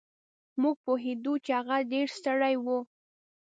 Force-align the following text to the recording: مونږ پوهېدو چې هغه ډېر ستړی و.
مونږ 0.61 0.77
پوهېدو 0.85 1.33
چې 1.45 1.51
هغه 1.59 1.77
ډېر 1.91 2.07
ستړی 2.17 2.55
و. 2.63 2.65